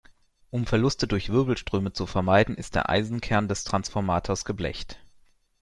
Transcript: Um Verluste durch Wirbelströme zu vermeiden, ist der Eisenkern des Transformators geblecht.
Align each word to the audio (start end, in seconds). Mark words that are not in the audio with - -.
Um 0.49 0.65
Verluste 0.65 1.05
durch 1.07 1.29
Wirbelströme 1.31 1.93
zu 1.93 2.07
vermeiden, 2.07 2.57
ist 2.57 2.73
der 2.73 2.89
Eisenkern 2.89 3.47
des 3.47 3.63
Transformators 3.65 4.45
geblecht. 4.45 4.97